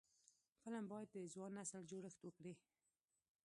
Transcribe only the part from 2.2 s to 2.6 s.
وکړي